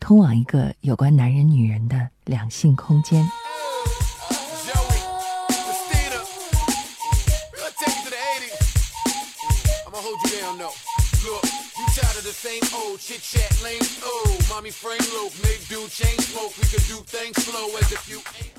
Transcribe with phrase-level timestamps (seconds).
[0.00, 3.26] 通往一个有关男人、女人的两性空间。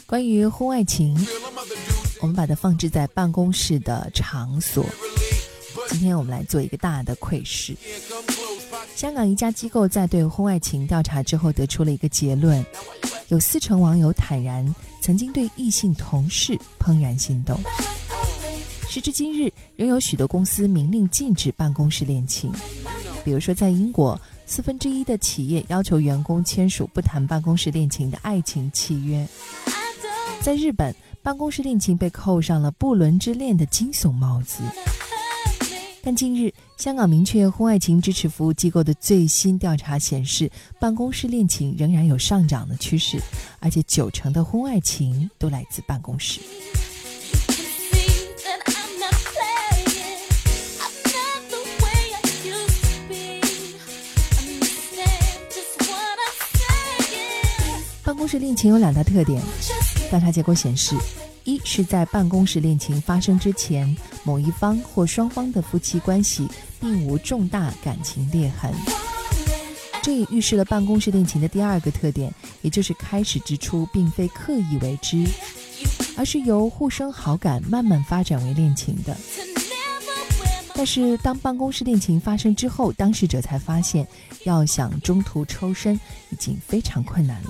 [0.07, 1.15] 关于婚外情，
[2.21, 4.85] 我们把它放置在办公室的场所。
[5.89, 7.75] 今天我们来做一个大的窥视。
[8.95, 12.65] 香港一家机构在对婚外情调查之后得出了一个结论：
[13.27, 17.59] 有四成网友坦然曾经对异性同事怦然心动。
[18.87, 22.49] 时至今日，仍有许多公司明令禁止办公室恋情。
[23.25, 29.27] 比如说，在英国，四分之一的企业要求员工签署不谈办公室恋情的爱情契约；
[30.41, 34.63] 在日本，办公室恋情被扣上了不伦之恋的惊悚帽子。
[36.05, 40.47] 但近日，香港明确婚外情支持服务机构的最新调查显示，
[40.79, 43.19] 办公室恋情仍然有上涨的趋势，
[43.59, 46.39] 而且九成的婚外情都来自办公室。
[58.03, 59.41] 办公室恋情有两大特点，
[60.11, 60.95] 调查结果显示。
[61.45, 66.47] 一是在办公室恋情发生之前，某一方或双方的夫妻关系
[66.79, 68.73] 并无重大感情裂痕，
[70.01, 72.33] 这也预示了办公室恋情的第二个特点，
[72.63, 75.23] 也就是开始之初并非刻意为之，
[76.17, 79.15] 而是由互生好感慢慢发展为恋情的。
[80.73, 84.05] 但是，当办公室恋情发生之后，当事者才发现，
[84.45, 85.93] 要想中途抽身
[86.31, 87.49] 已经非常困难了。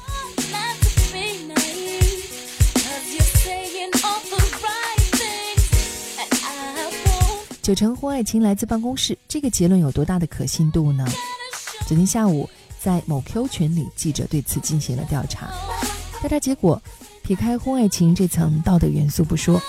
[7.65, 11.03] 九成婚外情来自办公室，这个结论有多大的可信度呢？
[11.87, 12.47] 昨天下午，
[12.79, 15.49] 在某 Q 群里，记者对此进行了调查。
[16.21, 16.79] 调查结果，
[17.23, 19.59] 撇开婚外情这层道德元素不说，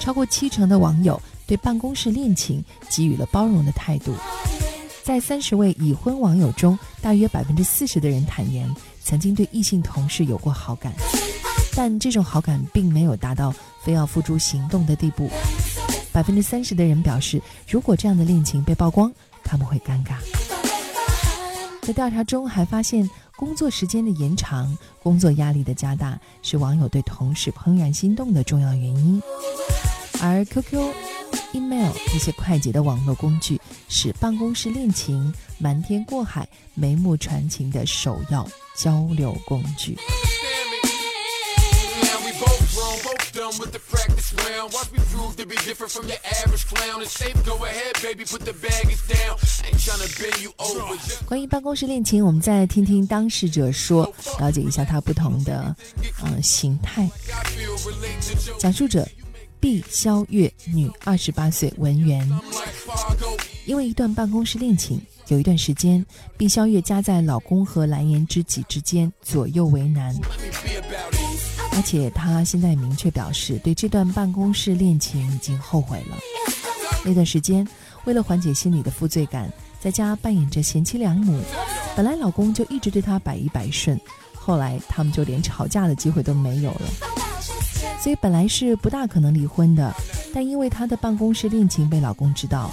[0.00, 4.14] 超过七成的网友对办公室恋情给予了包容的态度。
[5.04, 8.74] 在三十位已婚网友中，大约百分之四十的人坦言
[9.04, 10.90] 曾经对异性同事有过好感，
[11.76, 15.28] 但这种好感并没有达到非要付诸行动的地步。
[16.12, 19.12] 百分之三十的人表示，如果这样的恋情被曝光，
[19.42, 20.16] 他们会尴尬。
[21.80, 29.20] 在调查中还发现，工作时间的延长、工作压力的加大是网友对同事怦然心动的重要原因，
[30.20, 30.92] 而 QQ、
[31.54, 38.46] email 这些快捷的网络工具是办公室恋情瞒天过海、眉目传情的首要
[38.76, 39.96] 交流工具。
[51.26, 55.74] 关于办公室恋情，我们再听听当事者说，了解一下他不同的
[56.22, 57.08] 呃形态。
[58.58, 59.06] 讲述者
[59.60, 62.28] 毕肖月，女，二十八岁，文员。
[63.64, 66.04] 因为一段办公室恋情，有一段时间，
[66.36, 70.14] 毕肖月夹在老公和蓝颜知己之间，左右为难。
[71.74, 76.16] 而且他现在明确表示，对这段办公室恋情已经后悔了。
[77.04, 77.66] 那段时间，
[78.04, 79.50] 为了缓解心里的负罪感，
[79.80, 81.42] 在家扮演着贤妻良母。
[81.96, 84.00] 本来老公就一直对她百依百顺，
[84.34, 86.82] 后来他们就连吵架的机会都没有了。
[88.00, 89.92] 所以本来是不大可能离婚的，
[90.34, 92.70] 但因为她的办公室恋情被老公知道，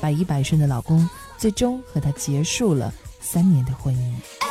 [0.00, 1.08] 百依百顺的老公
[1.38, 4.49] 最终和她结束了三年的婚姻。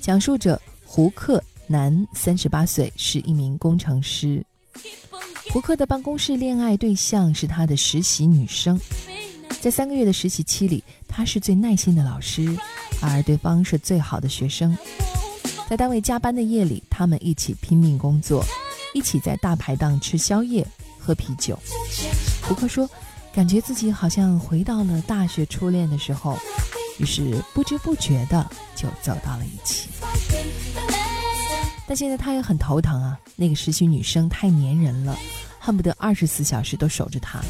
[0.00, 4.44] 讲述者胡克，男，三十八岁，是一名工程师。
[5.50, 8.78] 胡克的办公室恋爱对象是他的实习女生，
[9.60, 12.54] 在三个月的实习期里，他是最耐心的老师，
[13.00, 14.76] 而对方是最好的学生。
[15.68, 18.44] 在单位加班的夜里，他们一起拼命工作，
[18.92, 20.66] 一起在大排档吃宵夜、
[20.98, 21.58] 喝啤酒。
[22.42, 22.88] 胡克说，
[23.32, 26.36] 感觉自己好像回到了大学初恋的时候。
[26.98, 29.88] 于是不知不觉的就走到了一起，
[31.86, 33.18] 但现在他也很头疼啊。
[33.36, 35.16] 那个实习女生太粘人了，
[35.58, 37.40] 恨不得二十四小时都守着他。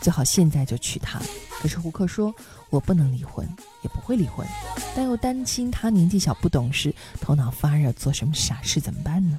[0.00, 1.20] 最好现在就娶她。
[1.60, 2.32] 可是胡克说
[2.68, 3.48] ：“我不能离婚，
[3.82, 4.46] 也不会离婚，
[4.94, 9.38] 但又担心他年纪小不懂事，头脑发热，做什么傻事怎么办呢？”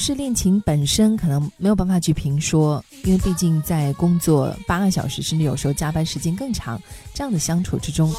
[0.00, 6.80] 是恋情本身可能没有办法去评说，因为毕竟在工作八个小时，甚至有时候加班时间更长，
[7.14, 8.12] 这样的相处之中，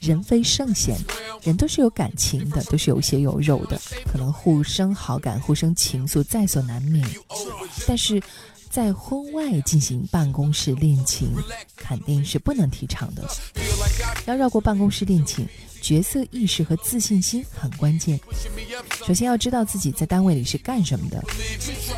[0.00, 0.96] 人非圣贤，
[1.42, 3.80] 人都是有感情的，都是有血有肉的，
[4.12, 7.08] 可能互生好感、互生情愫在所难免。
[7.86, 8.20] 但是
[8.70, 11.34] 在婚外进行办公室恋情，
[11.76, 13.26] 肯定是不能提倡的。
[14.26, 15.46] 要绕过办公室恋情。
[15.80, 18.18] 角色意识和自信心很关键。
[19.06, 21.22] 首先要知道自己在单位里是干什么的，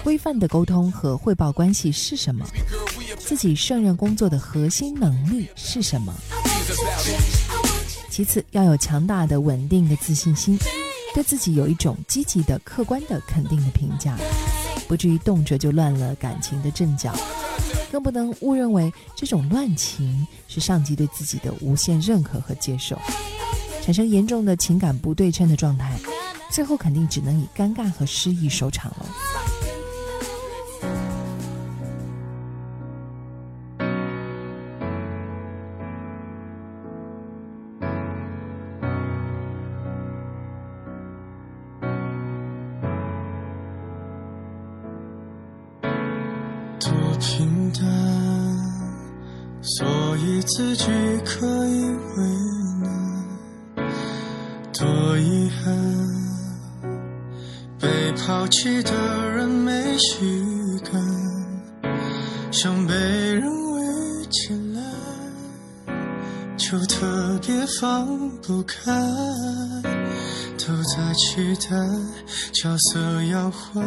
[0.04, 2.46] 规范的沟通和汇报关系是什么，
[3.18, 6.14] 自己胜任工作的核心能力是什么。
[8.10, 10.58] 其次要有强大的、稳定的自信心，
[11.14, 14.14] 对自己有一种积极的、客观的、肯定的评价，
[14.90, 17.14] 不至于动辄就乱了感情的阵脚，
[17.92, 22.98] 更不能误认为这种乱情是上级对自己的无限认可和接受。
[23.80, 25.96] 产生严重的情感不对称的状态，
[26.50, 29.06] 最后肯定只能以尴尬和失意收场了。
[47.20, 47.84] 平淡，
[49.60, 49.86] 所
[50.16, 50.86] 以自己
[51.22, 52.26] 可以为
[52.82, 52.88] 难。
[54.72, 55.76] 多遗憾，
[57.78, 58.90] 被抛弃的
[59.28, 60.42] 人没须
[60.90, 61.92] 感，
[62.50, 63.82] 想被人围
[64.30, 64.80] 起来，
[66.56, 68.06] 就特别放
[68.40, 68.90] 不开。
[70.66, 71.70] 都在期待
[72.52, 73.80] 角色要坏，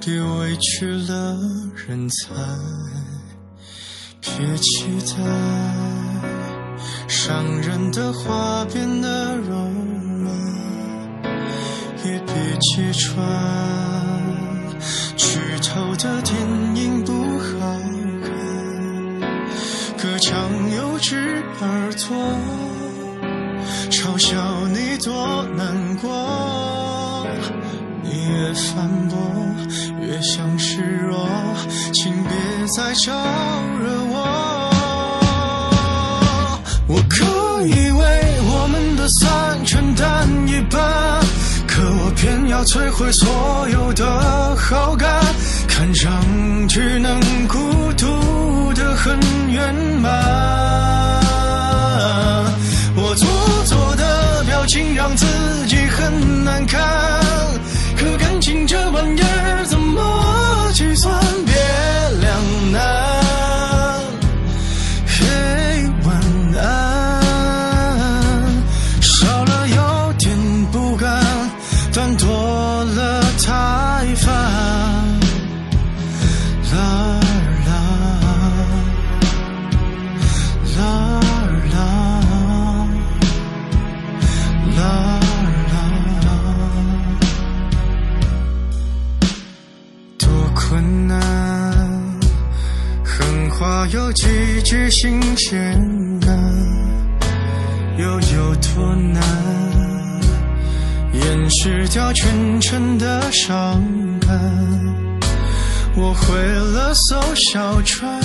[0.00, 1.36] 别委屈了
[1.86, 2.34] 人才，
[4.22, 5.14] 别期待
[7.06, 9.70] 伤人的话变得柔。
[12.02, 13.22] 也别揭穿，
[15.16, 16.34] 剧透的电
[16.76, 17.78] 影不好
[18.22, 18.28] 看，
[19.98, 20.32] 隔墙
[20.74, 22.16] 有只耳朵，
[28.50, 29.16] 越反驳，
[30.00, 31.28] 越像示弱，
[31.92, 32.32] 请别
[32.66, 33.12] 再招
[33.78, 34.16] 惹我。
[36.88, 37.24] 我可
[37.64, 40.80] 以为我们的散承担一半。
[41.68, 45.08] 可我偏要摧毁所有的好感，
[45.68, 46.10] 看上
[46.68, 47.56] 去能孤
[47.96, 49.16] 独的很
[49.48, 50.99] 圆满。
[94.50, 95.80] 一句新鲜
[96.20, 96.36] 感，
[97.96, 99.22] 又有多难
[101.12, 103.80] 掩饰掉全城的伤
[104.20, 104.40] 感？
[105.94, 108.20] 我毁了艘小船，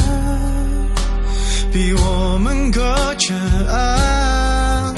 [1.72, 2.82] 逼我们隔
[3.20, 3.36] 着
[3.70, 4.96] 岸，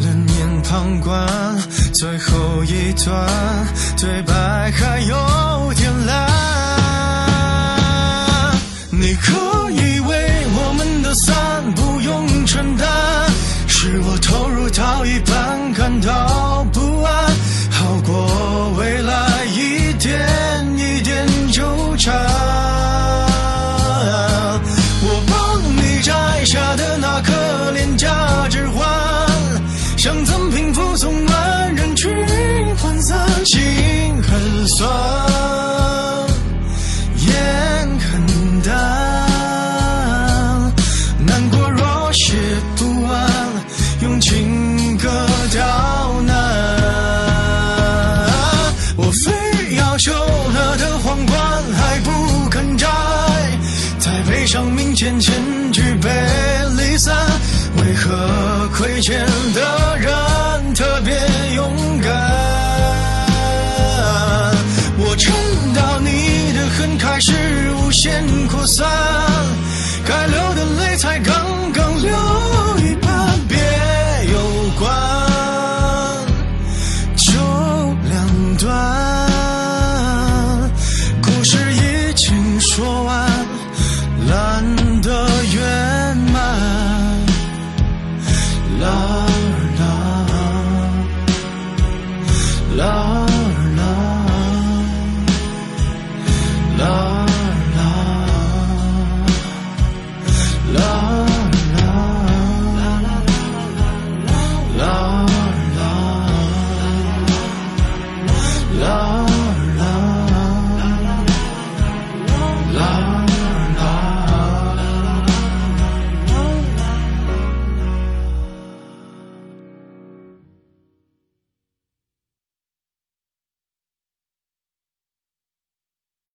[0.00, 1.28] 冷眼旁观，
[1.92, 3.28] 最后一段
[3.98, 6.26] 对白还有点烂。
[8.90, 9.34] 你可
[15.06, 16.55] 一半感到